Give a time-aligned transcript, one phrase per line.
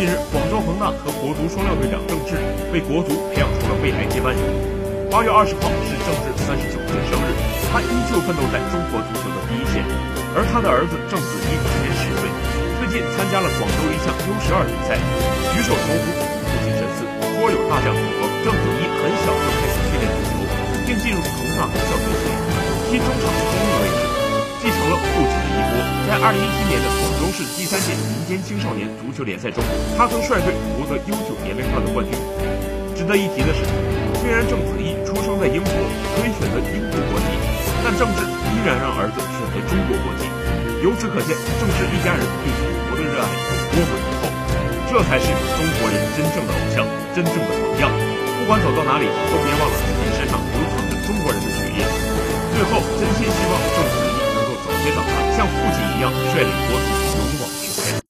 [0.00, 2.32] 近日，广州恒大和国足双料队长郑智
[2.72, 4.40] 为国足培养出了未来接班人。
[5.12, 7.28] 八月二十号是郑智三十九岁生日，
[7.68, 9.84] 他依旧奋斗在中国足球的第一线。
[10.32, 12.32] 而他的儿子郑子怡今年十岁，
[12.80, 14.96] 最近参加了广州一项 U 十二比赛，
[15.52, 17.04] 举手投足父亲神似，
[17.36, 18.24] 颇有大将风格。
[18.40, 20.48] 郑子怡很小就开始训练足球，
[20.88, 22.40] 并进入恒大校队训练，
[22.88, 24.00] 踢中场中路位置。
[24.64, 25.36] 继承了父亲，
[26.10, 29.62] 在二零一七年的广州市第三届民间青少年足球联赛中，
[29.94, 32.10] 他曾率队夺得 U 九年龄段的冠军。
[32.98, 33.62] 值得一提的是，
[34.18, 35.70] 虽然郑子毅出生在英国，
[36.18, 37.30] 可以选择英国国籍，
[37.86, 40.26] 但郑智依然让儿子选择中国国籍。
[40.82, 41.30] 由此可见，
[41.62, 44.22] 郑智一家人对祖国的热爱有多么浓厚。
[44.90, 46.82] 这才是中国人真正的偶像，
[47.14, 47.86] 真正的榜样。
[47.86, 51.86] 不管走到哪里，都别忘了自己身上流淌着中国人的血液。
[52.50, 54.18] 最后，真心希望郑子毅。
[54.80, 57.09] 接掌他，像父亲一样率领国土。